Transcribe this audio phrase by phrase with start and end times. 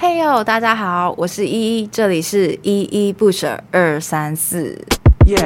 [0.00, 4.80] 嘿呦，大家好，我是依依，这里是依依不舍二三四。
[5.26, 5.36] 耶。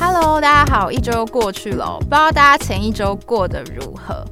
[0.00, 4.24] Hello，大家好，一周过去了，不知道大家前一周过得如何？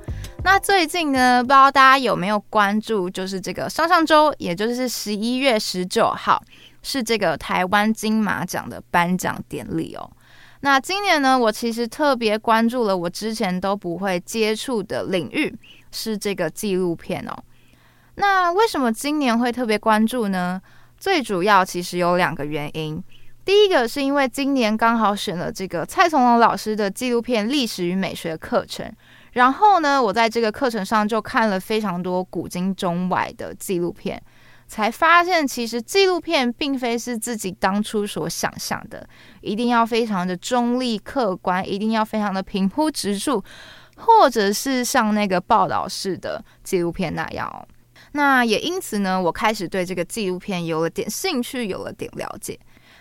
[0.46, 6.40] 那最近呢，不知道大家有没有关注，就是这个上上周，也就是十一月十九号，
[6.84, 10.08] 是这个台湾金马奖的颁奖典礼哦。
[10.60, 15.52] 那今年呢，我其实特别关注了我之前都不会接触的领域，
[15.90, 17.36] 是这个纪录片哦。
[18.14, 20.62] 那为什么今年会特别关注呢？
[20.96, 23.02] 最主要其实有两个原因。
[23.44, 28.88] 第一个是因为今年刚好选了这个蔡从龙老师的纪录片《历史与美学》课程。
[29.36, 34.20] 然后呢，我在这个课程上就看了非常多古今中外的纪录片，
[34.66, 39.06] 才发现其实纪录片并非是自己当初所想象的，
[39.42, 43.44] 一定要非常的中立客观，一定要非常的平铺直述，
[43.96, 47.68] 或者是像那个报道式的纪录片那样。
[48.12, 52.58] 那也因此呢，我开始对这个纪录片有了点兴趣，有了点了解。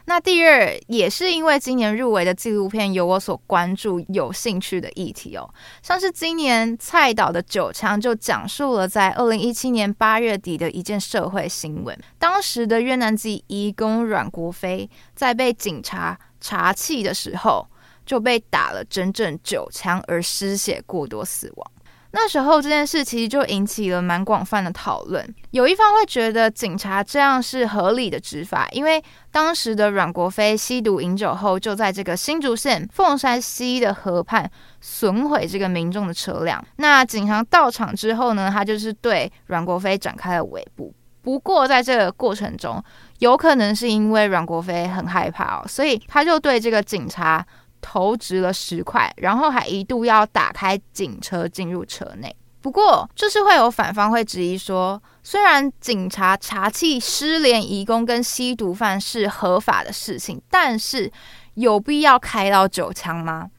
[0.08, 5.50] 那第二也是因为今年入围的纪录片有我所关注、有兴趣的议题哦，
[5.82, 17.68] 像是今年蔡导的《九枪》就讲述了在二零一七年八月底的一件社会新闻，当时的越南籍移工阮国飞在被警察查缉的时候
[18.06, 21.72] 就被打了整整九枪而失血过多死亡。
[22.18, 34.50] 那时候这件事其实就引起了蛮广泛的讨论，有一方会觉得警察这样是合理的执法，因为当时的阮国飞吸毒饮酒后，就在这个新竹县凤山西的河畔
[34.80, 36.64] 损毁这个民众的车辆。
[36.78, 40.94] 那警察到场之后呢，他就是对阮国飞展开了围捕。
[41.22, 42.82] 不过在这个过程中，
[43.20, 47.46] 有可能是因为阮国飞很害怕哦，所以他就对这个警察。
[47.88, 52.36] 投掷了石块，然后还一度要打开警车进入车内。
[52.62, 61.12] 不过，就是会有反方会质疑说，虽然警察查缉失联移工跟吸毒犯是合法的事情，但是
[61.54, 63.52] 有必要开到九枪吗？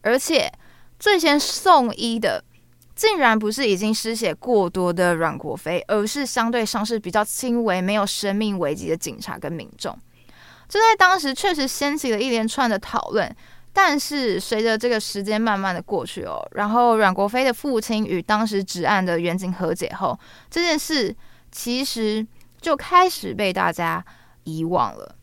[0.00, 0.50] 而且
[0.98, 2.42] 最先送医的，
[2.96, 9.94] 竟然不是已经失血过多的阮国飞，而是相对伤势比较轻微、没有生命危机的警察跟民众。
[10.70, 13.36] 这在当时确实掀起了一连串的讨论。
[13.72, 20.18] 但是随着这个时间慢慢的过去哦，然后阮国飞的父亲与当时指案的员警和解后，
[20.50, 21.14] 这件事
[21.52, 22.26] 其实
[22.60, 24.04] 就开始被大家
[24.42, 25.14] 遗忘了。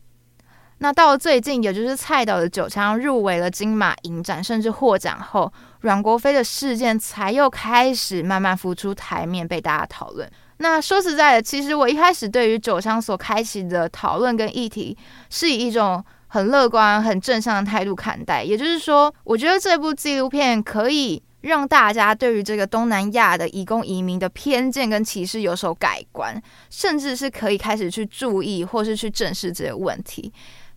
[0.78, 10.30] 那到了最近，也就是蔡导的《九枪》入围了金马影展，甚至获奖后，阮国飞的事件才又开始慢慢浮出台面，被大家讨论。
[10.58, 14.96] 那说实在的，其实我一开始对于《九枪》所开启的讨论跟议题，
[15.28, 16.02] 是以一种。
[16.36, 26.38] 很乐观、很正向的态度看待，也就是说，我觉得这部纪录片可以让大家对于这个东南亚的移工移民的偏见跟歧视有所改观，
[26.68, 30.30] 甚至是可以开始去注意或是去正视这些问题。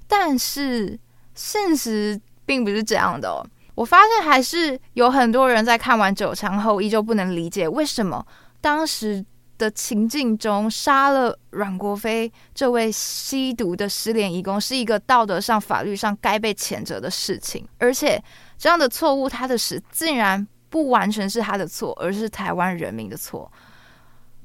[0.07, 0.97] 但是
[1.35, 8.25] 现实并不是这样的哦，我发现还是有很多人在看完九枪后，依旧不能理解为什么
[8.61, 9.25] 当时。
[9.59, 18.19] 的情境中杀了阮国飞这位吸毒的失联义工是一个道德上、法律上该被谴责的事情，而且
[18.57, 23.51] 这样的错误，他的死竟然不完全是他的错，而是台湾人民的错。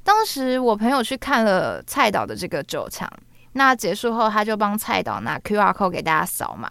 [0.02, 3.08] 当时我朋友去看了蔡导的这个九枪，
[3.52, 6.68] 那结束后他就帮蔡导拿 QR code 给大家扫码，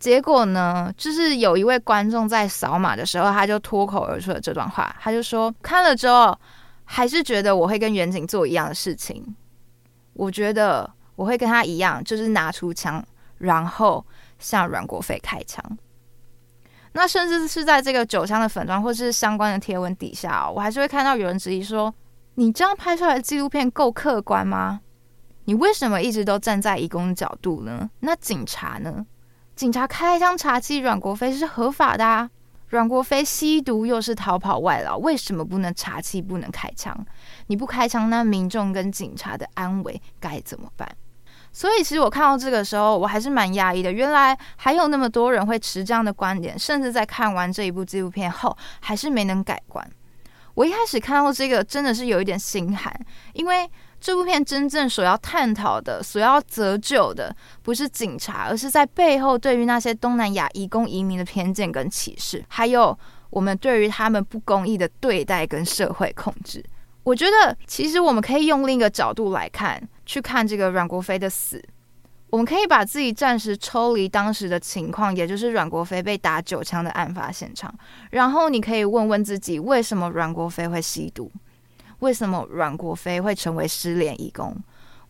[0.00, 6.36] 结果呢，就是有一位观众在扫码的时候，他就脱口而出了这段话，他就说看了之后。
[6.90, 9.36] 还是觉得我会跟远景做一样的事情。
[10.14, 13.04] 我觉得我会跟他一样，就是拿出枪，
[13.36, 14.04] 然后
[14.38, 15.62] 向阮国飞开枪。
[16.92, 21.94] 那甚至是在这个九枪的粉专或是相关的贴文底下，我还是会看到有人质疑说
[22.36, 24.80] ：“你这样拍出来的纪录片够客观吗？
[25.44, 27.90] 你为什么一直都站在义工的角度呢？
[28.00, 29.06] 那警察呢？
[29.54, 32.30] 警察开枪查缉阮国飞是合法的啊。”
[32.68, 36.94] 阮国飞吸毒又是逃跑外劳，为什么不能查气、不能开枪？
[37.46, 40.88] 你不开枪，那民众跟警察的安危该怎么办？
[41.50, 43.90] 所以，其实我看到这个时候，我还是蛮压抑的。
[43.90, 49.90] 原来还有那么多人会持这样的观点，甚至在看完这一部纪录片后，还是没能改观。
[50.54, 52.94] 我一开始看到这个，真的是有一点心寒，
[53.32, 53.68] 因为。
[54.00, 62.96] 这部片真正所要探讨的、所要责救的，不是警察，而是在背后对于那些东南亚移工移民的偏见跟歧视，还有
[63.30, 66.64] 我们对于他们不公义的对待跟社会控制。
[67.02, 71.62] 我觉得，其实我们可以用另一个角度来看，去看这个阮国飞的死。
[72.30, 77.74] 我们可以把自己暂时抽离当时的情况，也就是阮国飞被打九枪的案发现场。
[78.10, 81.32] 然后，你可以问问自己，为什么阮国飞会吸毒？
[82.00, 84.56] 为什么阮国飞会成为失联义工？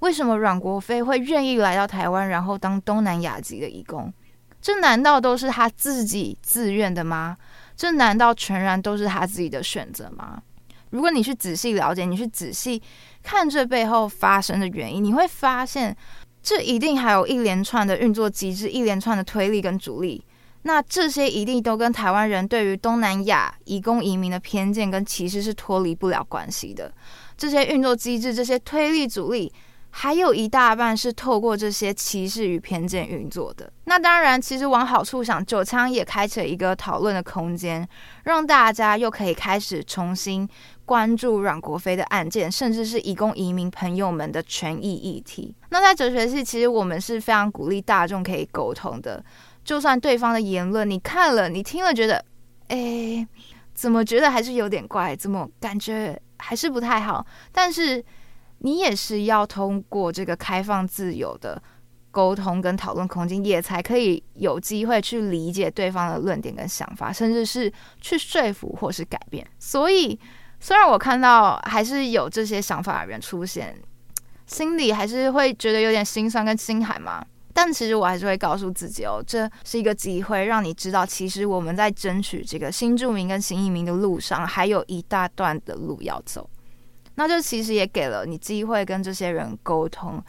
[0.01, 4.13] 为什么阮国飞会愿意来到台湾，然后当东南亚籍的义工？
[4.61, 7.37] 这难道都是他自己自愿的吗？
[7.77, 10.43] 这难道全然都是他自己的选择吗？
[10.91, 12.83] 如果你去仔细了解，你去仔细
[13.23, 15.95] 看这背后发生的原因，你会发现，
[16.43, 20.25] 这一定还有一连串的运作机制，一连串的推力跟阻力。
[20.69, 26.93] 那这些一定都跟台湾人对于东南亚移工移民的偏见跟歧视是脱离不了关系的。
[27.39, 29.51] 这些运作机制，这些推力阻力。
[29.91, 33.73] 还有一大半是透过这些歧视与偏见运作的。
[33.85, 37.89] 那当然，其实往好处想，九枪也开启了一个讨论的空间，
[38.25, 40.47] 让大家又可以开始重新
[40.85, 45.57] 关注阮国飞的案件，甚至是移工移民朋友们的权益议题。
[45.71, 49.25] 那在哲学系，其实我们是非常鼓励大众可以沟通的，
[49.69, 52.25] 就算对方的言论你看了、你听了，觉得，
[52.69, 53.29] 哎，
[53.75, 58.03] 怎么觉得还是有点怪，怎么感觉还是不太好，但是。
[58.61, 61.63] 你也是要通过这个开放自由的
[62.11, 69.47] 沟通跟讨论空间，也才可以有机会去理解对方的论点跟想法，甚至是去说服或是改变。
[69.61, 70.19] 所以，
[70.59, 73.81] 虽然我看到还是有这些想法的人出现，
[74.49, 77.25] 心里还是会觉得有点心酸跟心寒嘛。
[77.61, 86.49] 但其实我还是会告诉自己哦，这是一个机会，让你知道，其实我们在争取这个新住民跟新移民的路上，还有一大段的路要走。
[87.17, 90.23] 那就其实也给了你机会跟这些人沟通，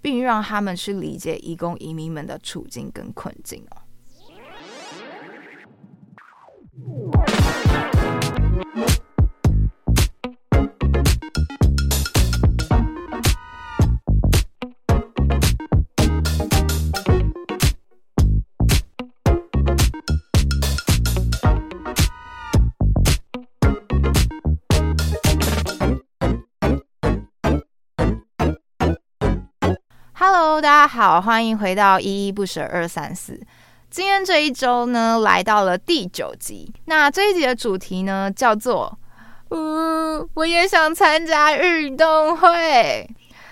[0.00, 3.76] 并让他们去理解移工移民们的处境跟困境哦。
[30.62, 33.32] 大家好，欢迎回到依依不舍二三四。
[33.90, 36.72] 今天这一周呢，来到了第九集。
[36.84, 38.96] 那这一集的主题呢，叫做
[39.50, 43.04] “嗯，我也想参加运动会”。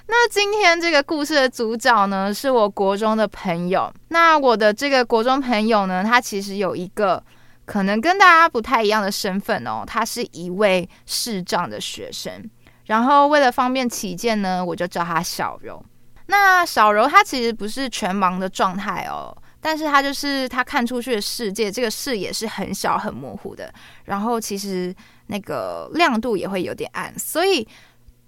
[0.06, 3.92] 那今天这个故事的主角呢，是我国中的朋友。
[4.10, 7.20] 那我的这个国中朋友呢，他其实有一个
[7.64, 12.48] 可能跟大家不太一样的身份哦，他是一位视障的学生。
[12.84, 15.84] 然后为了方便起见呢，我就叫他小柔。
[16.30, 23.72] 那小柔她其实不是全盲的状态哦，但是她就是她看出去的世界，这个视野是很小很模糊的，
[24.04, 24.94] 然后其实
[25.26, 27.66] 那个亮度也会有点暗，所以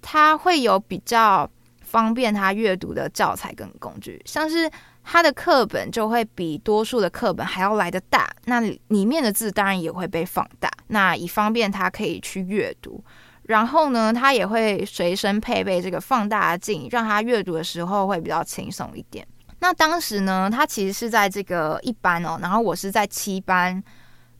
[0.03, 1.49] 她会有比较
[1.81, 4.69] 方便她阅读的教材跟工具，像是
[5.05, 13.03] 她的课本就会比多数的课本还要来得大，那里面的字当然也会被放大，那以方便她可以去阅读。
[13.45, 19.27] 然后呢，他也会随身配备这个放大镜，让他阅读的时候会比较轻松一点。
[19.61, 23.83] 那当时呢，他其实是在这个一班哦，然后我是在七班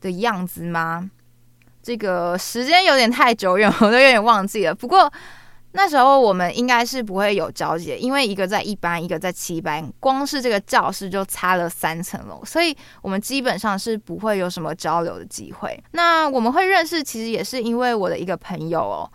[0.01, 1.09] 的样子吗？
[1.81, 4.73] 这个时间有点太久远，我都有点忘记了。
[4.75, 5.11] 不过。
[5.75, 15.83] 那时候我们应该是不会有交集，因为一个在一班，一个在七班，光是这个教室就差了三层楼，所以我们基本上是不会有什么交流的机会。
[15.93, 19.11] 那我们会认识，其实也是因为我的一个朋友哦。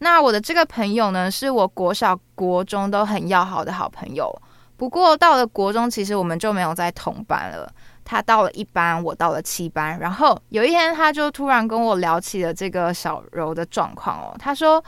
[0.00, 4.30] 那我的这个朋友呢，是我国小、国中都很要好的好朋友。
[4.76, 7.66] 不过到了国中，其实我们就没有在同班了。
[8.04, 9.98] 他到了一班，我到了七班。
[9.98, 14.36] 然后有一天，他就突然跟我聊起了这个小柔的状况哦。
[14.38, 14.84] 他说。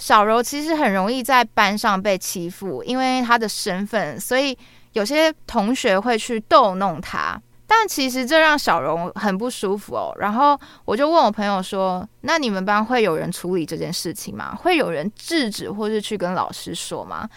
[0.00, 4.56] 小柔其实很容易在班上被欺负，因为她的身份，所以
[4.94, 7.38] 有些同学会去逗弄她。
[7.66, 10.10] 但其实这让小柔很不舒服哦。
[10.18, 14.54] 然后我就问我朋友说：“那你们班会有人处理这件事情吗？
[14.54, 17.28] 会有人制止或是去跟老师说吗？”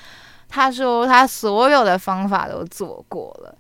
[0.48, 3.54] 他说他所有的方法都做过了，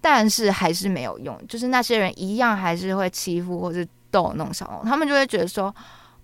[0.00, 1.38] 但是还是没有用。
[1.46, 5.72] 就是那些人一样还是会欺负或是逗弄小柔，他们就会觉得说。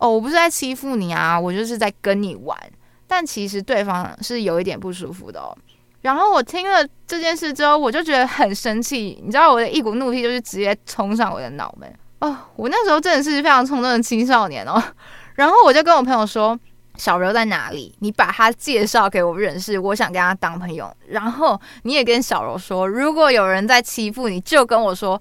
[0.03, 2.59] 哦，我不是在欺负你啊，我就是在跟你玩。
[3.07, 5.57] 但其实对方是有一点不舒服的哦。
[6.01, 9.17] 然后我听了这件事之后，我就觉得很生气。
[9.23, 11.89] 你知道我的一股怒气就是直接冲上我的脑门。
[12.19, 14.83] 哦，我那时候真的是非常冲动的青少年哦。
[15.37, 16.59] 然后我就跟我朋友说
[16.99, 17.95] ：“小柔在哪里？
[18.01, 20.93] 你把他介绍给我认识，我想跟他当朋友。
[21.07, 25.21] 然后你也跟小柔说，如果有人在欺负你，就跟我说，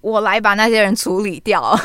[0.00, 1.78] 我来把那些人处理掉。”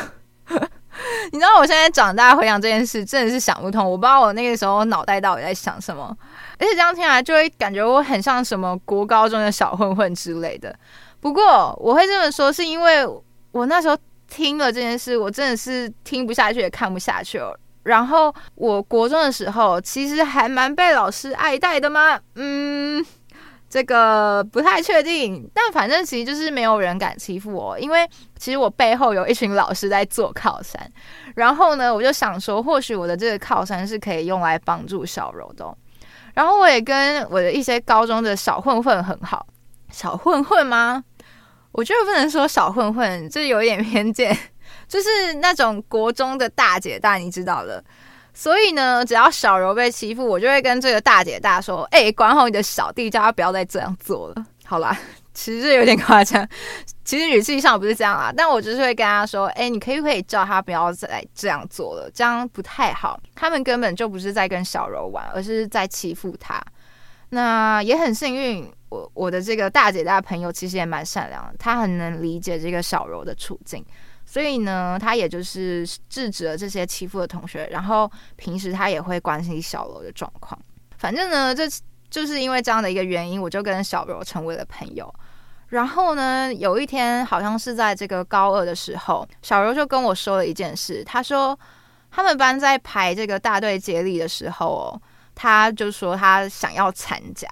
[1.32, 3.88] 你知道我现在长大回想这件事，真的是想不通。
[3.88, 6.16] 我不知道我那个时候脑袋到底在想什么，
[6.58, 10.74] 而且这样听来就会感觉我很像什么国高中的小混混之类的。
[11.20, 13.06] 不过我会这么说，是因为
[13.52, 13.96] 我那时候
[14.28, 17.58] 听了这件事，我真的是听不下去，也看不下去了。
[17.84, 22.20] 然后我国中的时候，其实还蛮被老师爱戴的嘛。
[22.34, 23.04] 嗯。
[23.68, 28.08] 这个不太确定，但反正其实就是没有人敢欺负我，因为
[28.38, 30.90] 其实我背后有一群老师在做靠山。
[31.34, 35.76] 然后呢，我就想说，或许我的这个靠山是可以用来帮助小柔的。
[36.34, 39.46] 然后我也跟我的一些高中的小混混很好，
[39.90, 41.04] 小混混吗？
[41.72, 44.36] 我觉得不能说小混混，这有一点偏见，
[44.88, 47.84] 就是那种国中的大姐大，你知道的。
[48.38, 54.96] 所以呢，只要小柔被欺负，我就会跟这个大姐大说：“哎、管好你的小弟，叫他不要再这样做了。”好啦，
[55.34, 56.48] 其实这有点夸张，
[57.04, 62.08] 其实语气上不是这样啊，但我就是会跟他说：“哎、你可以不可以叫他不要再这样做了？
[62.14, 63.20] 这样不太好。
[63.34, 66.62] 他们根本就不是在跟小柔玩，而是在欺负他。
[67.30, 73.84] 那也很幸运，我我的这个大姐大朋友其实也蛮善良的，他很能理解这个小柔的处境。”
[74.30, 80.60] 所以呢，他也就是制止了这些欺负的同学，然后平时他也会关心小柔的状况。
[80.98, 81.66] 反正呢，这
[82.10, 85.10] 就是因为这样的一个原因，我就跟小柔成为了朋友。
[85.68, 91.02] 然后呢，有一天好像是在这个高二的时候，小柔就跟我说了一件事。
[91.04, 91.58] 他说
[92.10, 95.02] 他们班在排这个大队接力的时候哦，
[95.34, 97.48] 他就说他想要参加，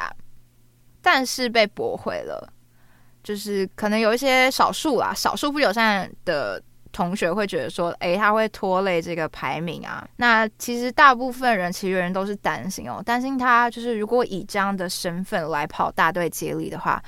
[1.00, 2.52] 但是被驳回了。
[3.22, 6.62] 就是可能有一些少数啊，少数不友善的
[6.96, 10.08] 同学会觉得说，诶，他会拖累这个排名啊。
[10.16, 17.02] 那其实大部分人，其余人都是担心哦，担心他就是如果以这样的身份来跑大队接力的话，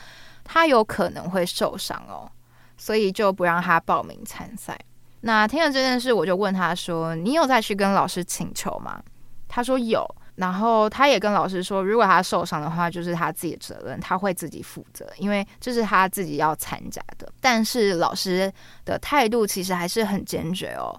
[0.45, 2.31] 他有可能会受伤哦，
[2.77, 4.79] 所以就不让他报名参赛。
[5.23, 9.03] 那听了这件事，我就问他说：“你有再去跟老师请求吗？”
[9.49, 10.07] 他说有。
[10.39, 17.29] 然后他也跟老师说，如果他受伤的话，就是他自己的责任，他会自己负责，因为这是他自己要参加的。
[17.41, 18.51] 但是老师
[18.85, 20.95] 的态度其实还是很坚决哦，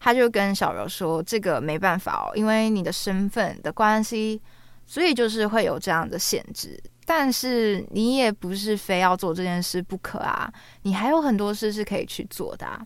[0.00, 4.40] 他就跟小柔说，这个没办法哦，因为你的身份的关系，
[4.86, 6.82] 所以就是会有这样的限制。
[7.04, 10.50] 但是你也不是非要做这件事不可啊，
[10.82, 12.80] 你还有很多事是可以去做的啊。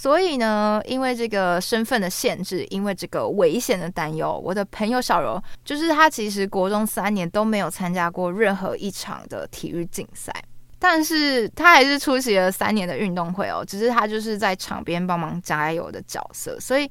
[0.00, 10.32] 所以呢，因为这个身份的限制，因为这个危险的担忧，我的朋友小柔，就是他其实国中三年都没有参加过任何一场的体育竞赛，
[10.78, 16.88] 但是他还是出席了三年的运动会哦，只是他就是在场边帮忙加油的角色，所以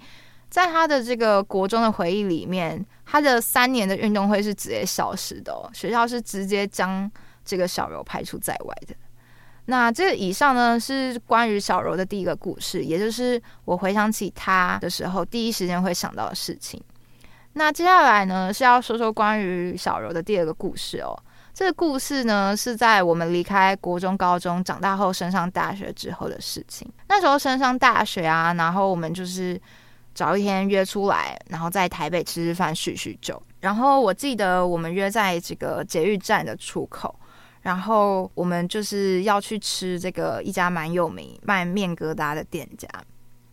[0.49, 7.09] 在他的这个国中的回忆里面，他的三年的运动会是直接消失的哦，学校是直接将
[7.45, 8.93] 这个小柔排除在外的。
[9.69, 16.81] 那这以上呢，是关于小柔的第一个故事，也就是我回想起她的时候，第一时间会想到的事情。
[17.53, 21.17] 那接下来呢，是要说说关于小柔的第二个故事哦。
[21.53, 26.87] 这个故事呢，是在我们离开国中、高中，长大后升上大学之后的事情。
[27.09, 29.59] 那时候升上大学啊，然后我们就是
[30.15, 33.41] 找一天约出来，然后在台北吃吃饭、叙叙旧。
[33.59, 37.13] 然后我记得我们约在这个捷运站的出口。
[37.67, 42.87] 然后我们就是要去吃这个一家蛮有名卖面疙瘩的店家。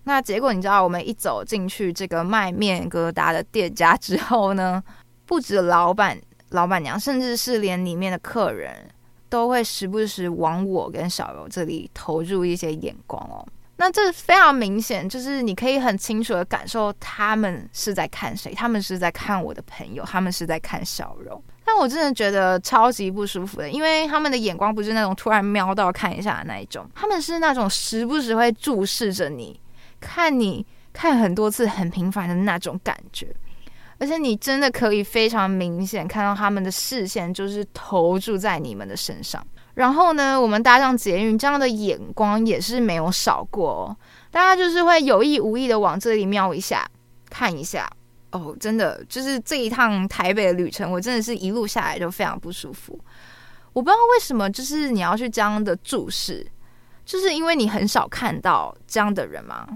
[0.04, 4.80] 那结果你知道，我们一走进去这个卖面疙瘩的店家之后呢，
[5.26, 6.16] 不止老板、
[6.50, 8.88] 老板娘，甚至是连里面的客人，
[9.28, 13.44] 都会时不时往我跟小柔这里投入一些眼光哦。
[13.76, 18.54] 那这非常明显，就是你可以很清楚的感受，他们是在看谁？
[18.54, 21.43] 他们是在看我的朋友，他们是在看小柔。
[21.64, 29.59] 但我真的觉得超级不舒服的，因为他们的眼光不是那种突然瞄到看一下的那一种，他们是那种时不时会注视着你，
[29.99, 33.35] 看你看很多次，很频繁的那种感觉。
[33.99, 39.45] 而且你真的可以非常明显看到他们的视线就是投注在你们的身上。
[39.75, 43.97] 然后呢，我们搭上捷运，这样的眼光也是没有少过哦。
[44.31, 46.88] 大家就是会有意无意的往这里瞄一下，
[47.28, 47.90] 看一下。
[48.31, 52.99] 哦，真的就是这一趟台北的旅程，我真的是一路下来就非常不舒服。
[53.73, 56.45] 我不知道为什么，就是你要去这样的注视，
[57.04, 59.66] 就是因为你很少看到这样的人吗？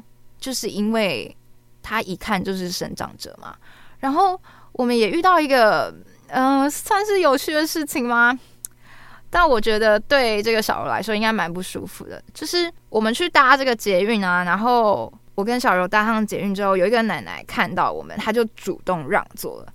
[0.41, 1.37] 就是因为
[1.83, 3.57] 他一看就是生长者嘛。
[4.01, 4.41] 然后
[4.73, 5.95] 我们也遇到一个，
[6.29, 8.37] 嗯、算是有趣的事情吗？
[9.31, 15.13] 但我觉得对这个小柔来说应该蛮不舒服的，就是我们去搭这个捷运啊，然后。
[15.39, 19.73] 我跟小柔搭上捷运之后，有一个奶奶看到我们，她就主动让座了。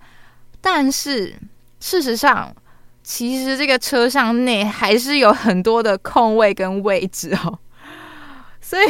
[0.60, 1.34] 但是
[1.80, 2.54] 事实上，
[3.02, 7.58] 其实这个车厢内还是有很多的空位跟位置哦，
[8.60, 8.86] 所以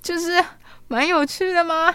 [0.00, 0.40] 就是
[0.86, 1.92] 蛮有趣的吗？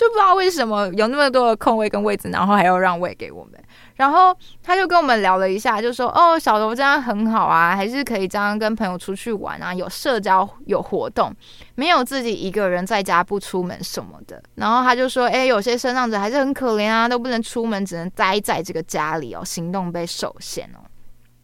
[0.00, 3.62] 就不知道为什么有那么多的空位跟位置，然后还要让位给我们。
[3.96, 11.30] 然后他就跟我们聊了一下，就说：“哦，小柔这样很好啊，还是可以这样跟朋友出去玩啊，有社交，有活动，
[11.74, 20.80] 没有自己一个人在家不出门什么的。”然后他就说：“哎，有些身障者还是很可怜啊，都不能出门，只能待在这个家里哦，行动被受限哦。”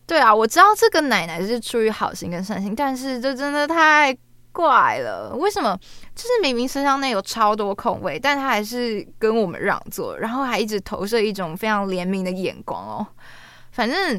[0.06, 4.16] 对啊，我知道这个奶奶是出于好心跟善心，但是这真的太……
[4.56, 5.78] 怪了，为什么？
[6.14, 13.06] 就是明明车厢内有超多空位，但他还是跟我们让座，然后还一直投射一种非常怜悯的眼光哦。
[13.72, 14.18] 反正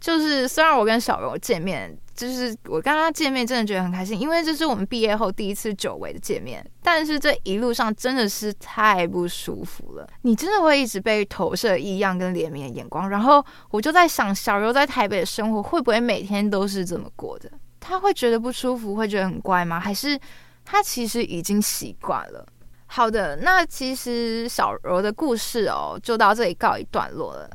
[0.00, 6.64] 就是，虽然我跟小柔见面，就是我跟他见面真的觉得很开心，因为这是我们毕业后第一次久违的见面。
[6.82, 13.10] 但是这一路上真的是太不舒服了，你真的会一直被投射异样跟怜悯的眼光。
[13.10, 17.50] 然后我就在想，小柔在台北的生活会不会每天都是这么过的？
[17.80, 19.80] 他会觉得不舒服，会觉得很怪吗？
[19.80, 20.20] 还是
[20.64, 22.46] 他其实已经习惯了？
[22.86, 27.48] 好的，那其实小柔的故事哦，就到这里告一段落了。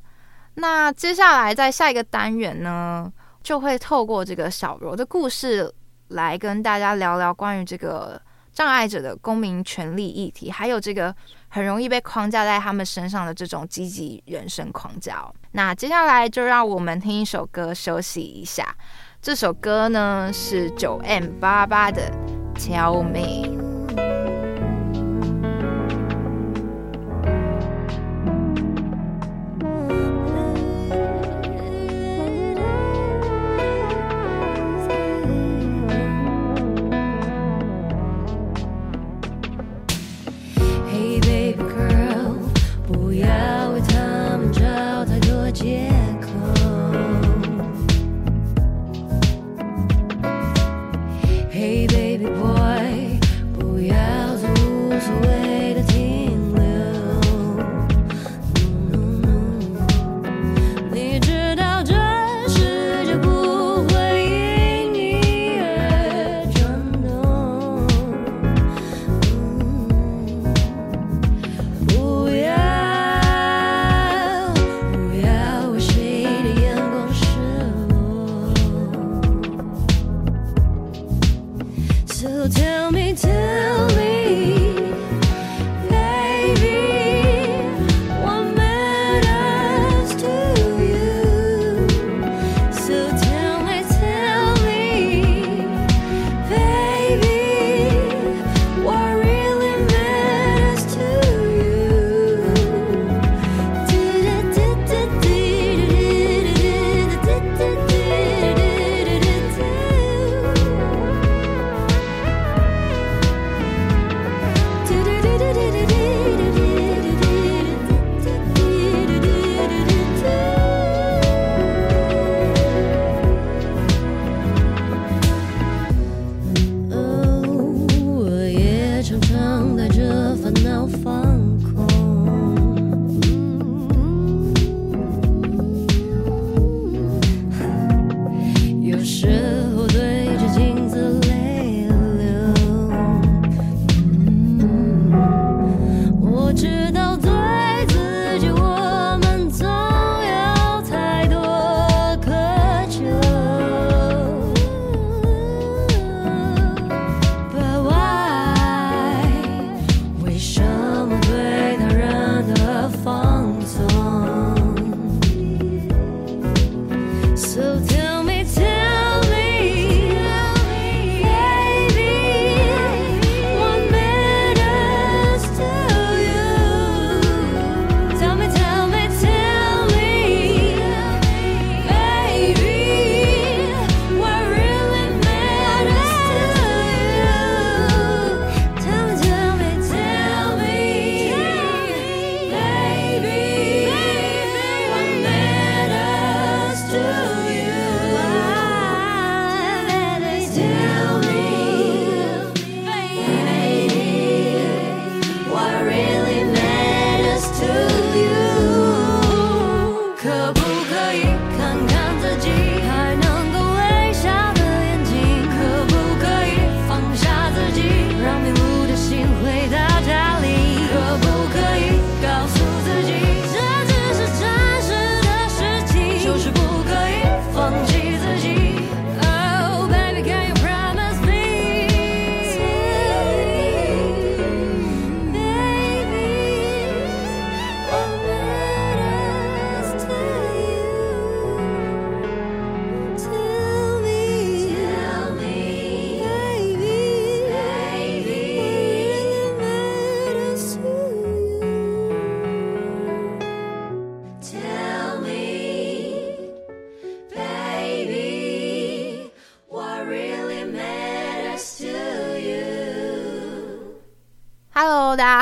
[0.55, 3.12] 那接下来在下一个单元呢，
[3.44, 5.70] 就会透过这个小柔的故事
[6.08, 8.22] 来跟大家聊聊关于这个
[8.53, 11.13] 障碍者的公民权利议题，还有这个
[11.50, 15.29] 很容易被框架在他们身上的这种积极人生框架。
[15.51, 18.74] 那接下来就让我们听一首歌休息一下。
[19.25, 22.12] 这首歌呢是九 M 八八的
[22.60, 23.48] 《Tell Me》。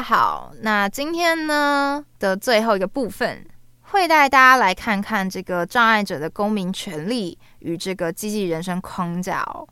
[0.04, 3.46] 好，那今天呢的最后一个部分，
[3.84, 9.66] 会带大家来看看这个障碍者的公民权利与这个积极人生框架哦。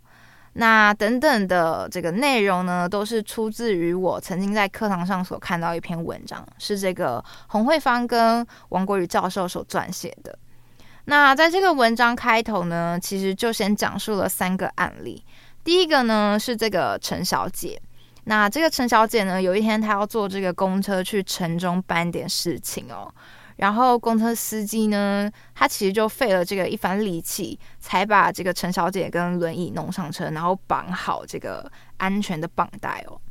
[0.53, 10.37] 那等等的这个内容呢，都是出自于我曾经在课堂上所看到一篇文章，是这个洪慧芳跟王国宇教授所撰写的。
[11.05, 15.23] 那在这个文章开头呢，其实就先讲述了三个案例。
[15.63, 17.81] 第一个呢是这个陈小姐，
[18.25, 23.13] 那这个陈小姐呢，有一天她要坐这个公车去城中办点事情哦。
[23.57, 33.21] 然后公车司机呢，他其实就费了这个一番力气，才把这个陈小姐跟轮椅弄上车，然后绑好这个安全的绑带哦。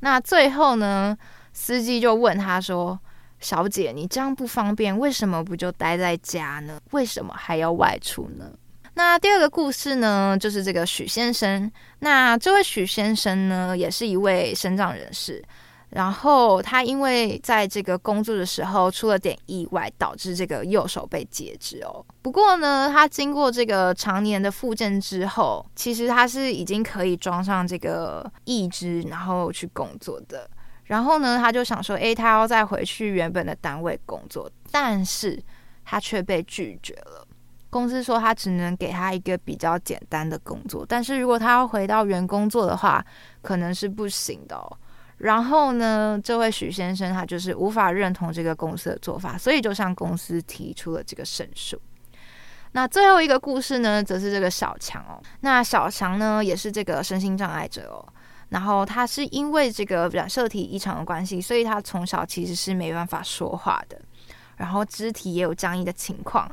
[0.00, 1.16] 那最后呢，
[1.52, 2.98] 司机就问他说
[3.38, 6.80] ：“小姐，你这样不方便，为什么不就待在家呢？
[6.90, 8.50] 为什么还要外出呢？”
[8.96, 11.70] 那第二个故事呢，就是这个许先生。
[11.98, 15.44] 那这位许先生呢，也是一位身障人士。
[15.90, 22.02] 然后他因为在这个工作的时候出了点意外，导致这个右手被截肢哦。
[22.22, 30.48] 不过呢，他经过这个常年的复健之后，其实他是已经可以装上这个义肢，然后去工作的。
[30.84, 35.38] 然后呢，他就想说，诶，他要再回去原本的单位工作，但是
[35.84, 37.25] 他却被拒绝了。
[37.76, 43.04] 公司说他只能给他一个比较简单的工作，但是如果他要回到原工作的话，
[43.42, 44.64] 可能是不行的哦。
[45.18, 51.78] 然后呢，这位许先生他就是无法认同这个公司的做法，所以就向公司提出了这个申诉。
[52.72, 55.20] 那最后一个故事呢，则是这个小强哦。
[55.40, 58.00] 那小强呢，也是这个身心障碍者哦。
[58.48, 64.00] 然后他是因为这个染色体异常的关系，所以他从小其实是没办法说话的，
[64.56, 66.50] 然后肢体也有僵硬的情况。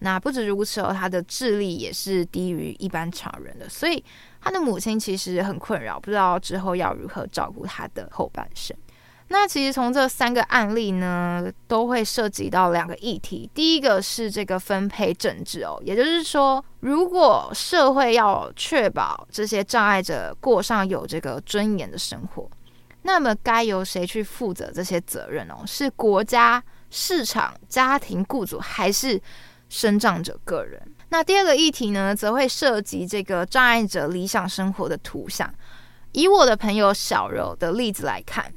[0.00, 4.02] 那不止如此哦，他的智力也是低于一般常人的，所以
[4.40, 8.76] 他的母亲其实很困扰，不知道之后要如何照顾他的后半生。
[9.30, 13.50] 那其实从这三个案例呢，都会涉及到两个议题。
[13.52, 22.48] 第一个是这个分配政治哦，也就是说，如果社会要确保这些障碍者过上有这个尊严的生活，
[23.02, 25.62] 那么该由谁去负责这些责任哦？
[25.66, 29.20] 是国家、市场、家庭、雇主，还是？
[29.68, 35.52] 生长者个人，那第二个议题呢，则会涉及这个障碍者理想生活的图像。
[36.12, 38.52] 以我的朋友小柔的例子来看，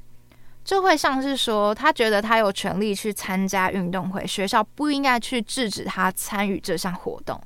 [0.64, 7.40] 就会像是说，他觉得他有权利去参加运动会，学校不应该去制止他参与这项活动。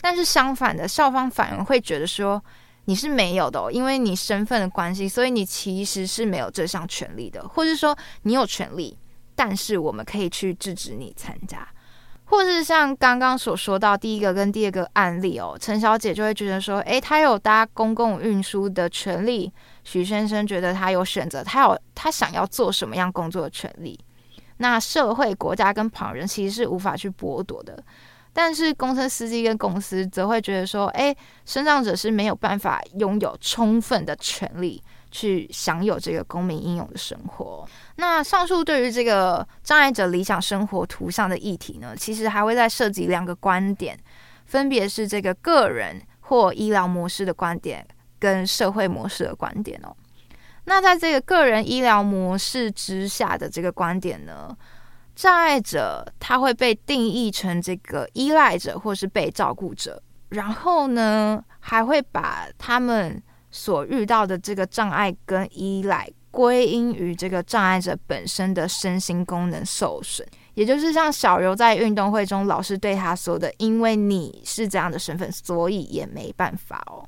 [0.00, 2.42] 但是相反的，校方反而会觉得说，
[2.84, 8.96] 你是没有的哦，因为你身份的关系，所以你其实是没有这项权利的，或是说你有权利，
[9.34, 11.68] 但是我们可以去制止你参加。
[12.32, 19.52] 或是像刚刚所说到第一个跟第二个案例哦，陈小姐就会觉得说，诶，她有搭公共运输的权利；
[19.84, 24.00] 许先生觉得他有选择，他有他想要做什么样工作的权利。
[24.56, 27.78] 那社会、国家跟旁人其实是无法去剥夺的，
[28.32, 31.14] 但是公车司机跟公司则会觉得说，诶，
[31.44, 34.82] 身障者是没有办法拥有充分的权利。
[35.12, 37.68] 去享有这个公民应有的生活。
[37.96, 43.96] 那上述对于这个障碍者理想生活图像的议题呢，其实还会再涉及两个观点，
[44.46, 47.86] 分别是这个个人或医疗模式的观点
[48.18, 49.94] 跟社会模式的观点哦。
[50.64, 54.56] 那在这个个人医疗模式之下的这个观点呢，
[55.14, 63.22] 障碍者他会被定义成这个依赖者或是被照顾者，然后呢还会把他们。
[63.52, 77.06] 所遇到的这个障碍跟依赖，归因于这个障碍者本身的身心功能受损，也就是像小柔在运动会中老师对他说的：“因为你是这样的身份，所以也没办法哦。”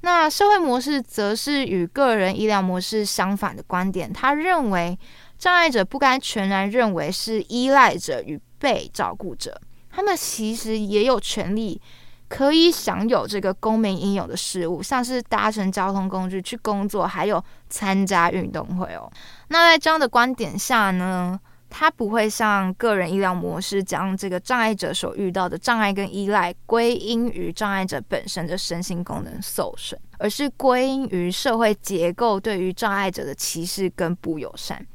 [0.00, 4.98] 那社会模式则是与个人医疗模式相反的观点，他认为
[5.36, 11.80] 障碍者不该全然认为是依赖者与被照顾者，他们其实也有权利。
[12.28, 19.10] 可以享有这个公民应有的事物，像是搭乘交通工具去工作，还有参加运动会哦。
[19.48, 34.86] 那在这样的观点下呢，他不会像个人医疗模式将这个障碍者所遇到的障碍跟依赖归因于障碍者本身的身心功能受损，而是归因于社会结构对于障碍者的歧视跟不友善。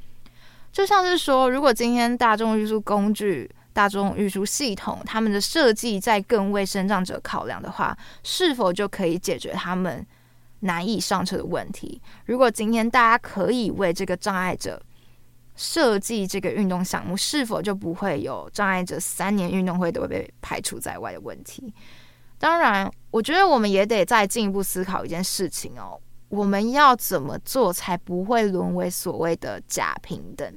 [0.72, 10.05] 就像是说，如果今天大众运输工具，大众运输系统，他们的设计在更为身障者考量的话，是否就可以解决他们
[10.59, 12.01] 难以上车的问题？
[12.25, 14.81] 如果今天大家可以为这个障碍者
[15.55, 21.73] 设计这个运动项目，是否就不会有障碍者三年运动会都会被排除在外的问题？
[22.38, 25.99] 当然，我觉得我们也得再进一步思考一件事情哦。
[26.29, 30.51] 我们要怎么做才不会沦为所谓的假平等，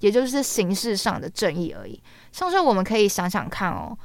[0.00, 2.02] 也就是形式上的正义而已。
[2.32, 3.96] 像是我们可以想想看哦，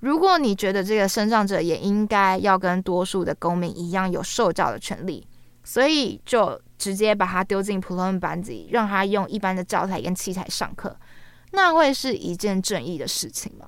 [0.00, 5.26] 如果你觉得这个身障者也应该要跟多数的公民一样有受教的权利，
[5.64, 10.96] 所以就直接把他丢进普通班级，让他用一般的教材跟器材上课，
[11.52, 13.66] 那会是一件正义的事情吗？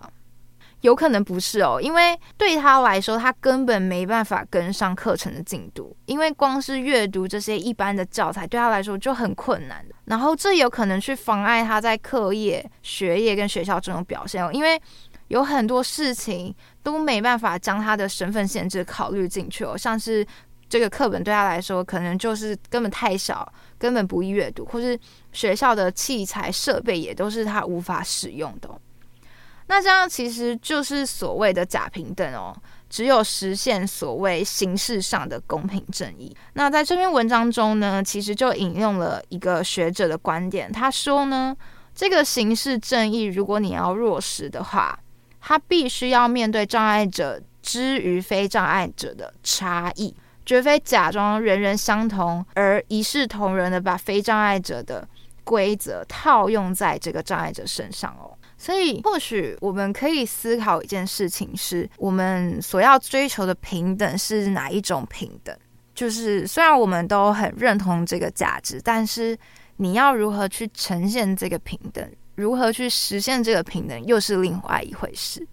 [0.82, 9.84] 有可能不是哦，因为对他来说，他根本没办法跟上课程的进度，因为光是阅读这些一般的教材对他来说就很困难。
[10.04, 14.80] 然后这有可能去妨碍他在课业、学业跟学校这种表现哦，因为
[15.26, 20.24] 有很多事情都没办法将他的身份限制考虑进去哦，像是
[20.68, 24.98] 这个课本对他来说可能就是根本太小，根本不易阅读，或是
[25.32, 28.70] 学校的器材设备也都是他无法使用的。
[29.68, 32.56] 那这样其实就是所谓的假平等哦，
[32.88, 36.34] 只有实现所谓形式上的公平正义。
[36.54, 41.54] 那在这篇文章中呢，其实就引用了一个学者的观点，他说呢，
[41.94, 44.98] 这个形式正义如果你要落实的话，
[45.40, 55.06] 他必须要面对障碍者之于非障碍者的差异，绝非假装人人相同而一视同仁的把非障碍者的
[55.44, 58.32] 规则套用在这个障碍者身上哦。
[58.58, 65.56] 所以，或许我们可以思考一件事情：是我们所要追求的平等是哪一种平等？
[65.94, 69.38] 就是虽然我们都很认同这个价值，但是
[69.76, 75.46] 你要如何去呈现这个平等，如何去实现这个平等，又是另外一回事。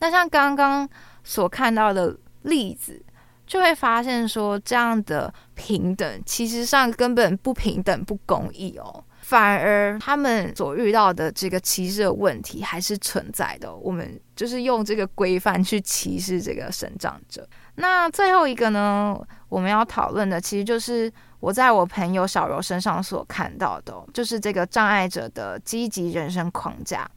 [0.00, 0.88] 那像刚刚
[1.24, 3.02] 所看到的例子，
[3.46, 9.04] 就会发现说，这样的平等其实上根本不平等、不公义哦。
[9.32, 13.74] 反而他们所遇到的这个歧视的问题还是存在的。
[13.74, 17.48] 我们就是用这个规范去歧视这个身障者。
[17.76, 19.18] 那最后一个呢，
[19.48, 27.10] 我们要讨论的其实就是我在我朋友小柔身上所看到的，就是这个障碍者的积极人生框架。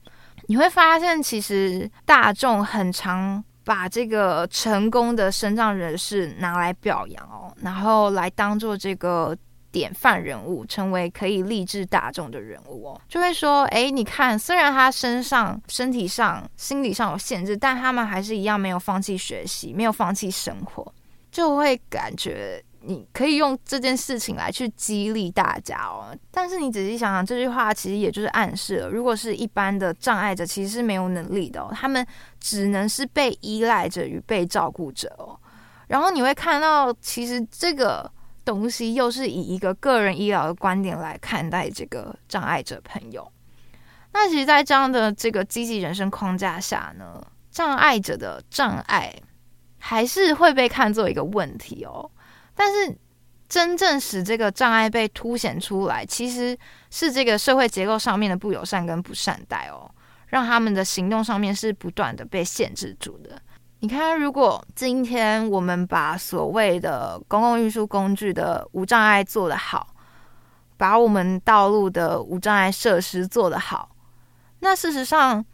[0.48, 9.36] 你会发现，其实大众很常把这个成功的身障人士拿来表扬哦，然后来当做这个。
[9.76, 20.94] 典范人物，成为可以励志大众的人物哦，就会说，哎，你看，虽然他身上、身体上、心理上有限制，但他们还是一样没有放弃学习，没有放弃生活，
[21.30, 26.18] 就会感觉你可以用这件事情来去激励大家哦。
[26.32, 32.08] 但是你仔细想想，这句话其实也就是暗示了，如果是一般的障碍者，其实是没有能力的哦，他们
[32.40, 35.38] 只能是被依赖着与被照顾者哦。
[35.88, 38.10] 然后你会看到，其实这个。
[38.46, 43.30] 东西又是以一个个人医疗的观点来看待这个障碍者朋友。
[44.14, 49.14] 那其实，在这样的这个积极人生框架下呢，障碍者的障碍
[49.80, 52.10] 还是会被看作一个问题哦。
[52.54, 52.98] 但是，
[53.50, 56.58] 真正使这个障碍被凸显出来，其实
[56.90, 59.90] 是这个社会结构上面的不友善跟不善待哦，
[60.28, 63.42] 让他们的行动上面是不断的被限制住的。
[63.86, 69.94] 你看，如果今天我们把所谓的公共运输工具的无障碍做得好，
[70.76, 73.88] 把我们道路的无障碍设施做得好，
[74.62, 75.46] 那事实上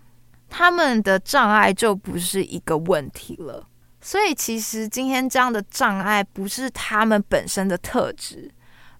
[0.47, 3.67] 他们的障碍就不是一个问题了。
[3.99, 8.49] 所以，其实今天这样的障碍不是他们本身的特质，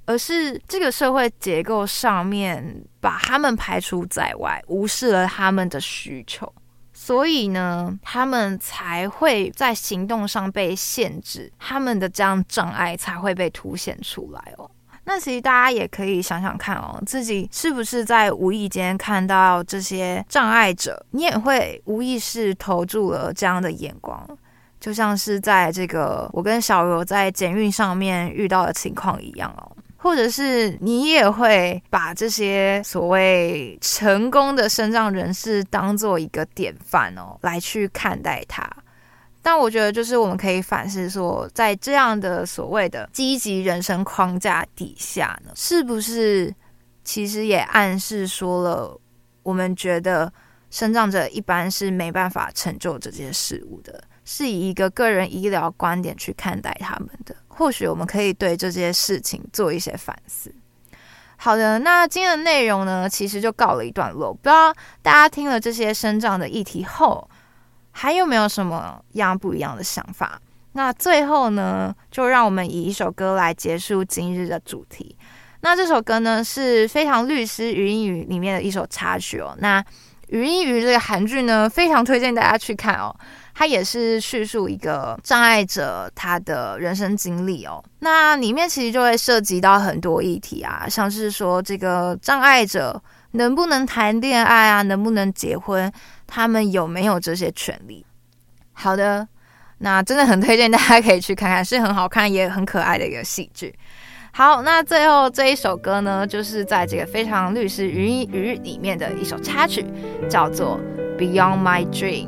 [0.08, 6.54] 而是这个社会结构上面把他们排除在外，无视了他们的需求。
[7.03, 14.69] 所以呢，他们才会在行动上被限制，他们的这样障碍才会被凸显出来哦。
[15.05, 24.23] 那其实大家也可以想想看哦，自己是不是在无意间看到这些障碍者，你也会无意识投注了这样的眼光，
[24.79, 29.75] 就像是在这个我跟小柔在捷运上面遇到的情况一样哦。
[30.03, 38.67] 或者是你也会把这些所谓成功的身障人士当做一个典范哦，来去看待他。
[39.43, 46.51] 但我觉得，就是我们可以反思说，在这样的所谓的积极人生框架底下呢，是不是
[47.03, 48.99] 其实也暗示说了，
[49.43, 50.33] 我们觉得
[50.71, 57.35] 身障者一般是没办法成就这些事物的，是以一个个人医疗观点去看待他们的。
[57.55, 60.53] 或许我们可以对这些事情做一些反思。
[61.37, 64.31] 好的，那今天的内容呢，其实就告了一段落。
[64.33, 67.27] 不知道大家听了这些身障的议题后，
[67.91, 70.39] 还有没有什么样不一样的想法？
[70.73, 75.17] 那最后呢，就让我们以一首歌来结束今日的主题。
[75.61, 79.55] 那这首歌呢，是非常律师语音语里面的一首插曲哦。
[79.59, 79.83] 那
[80.29, 83.15] 语音语这个韩剧呢，非常推荐大家去看哦。
[83.62, 87.80] 它也是叙述一个障碍者他的人生经历哦。
[88.00, 93.00] 那里面其实就会涉及到很多议题啊，像是说这个障碍者
[93.34, 95.93] 能不能谈恋爱啊，能不能结婚，
[96.26, 98.04] 他们有没有这些权利？
[98.74, 99.28] 好的，
[99.78, 103.71] 那真的很推荐大家可以去看看，是很好看也很可爱的一个戏剧。
[104.32, 109.86] 好，那最后这一首歌呢，就是在这个《非常律师禹英禑》里面的一首插曲，
[110.28, 110.80] 叫做
[111.19, 112.28] 《Beyond My Dream》。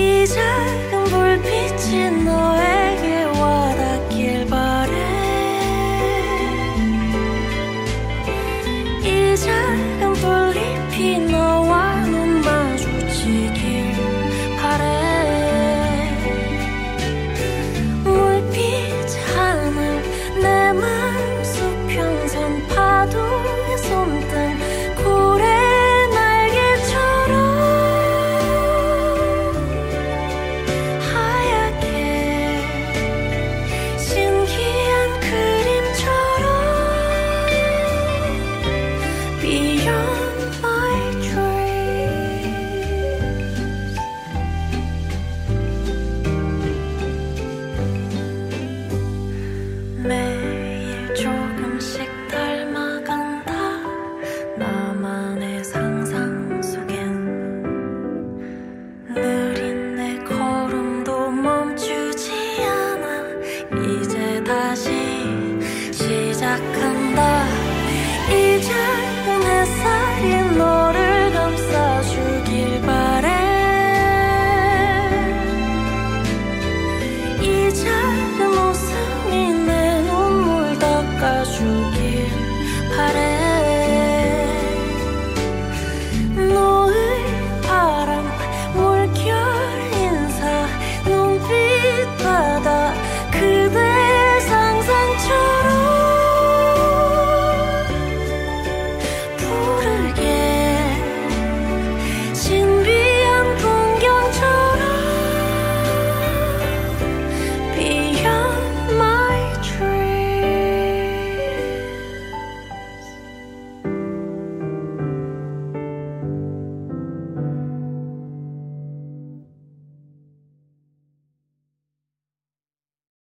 [0.00, 2.59] 이 작은 불빛이 널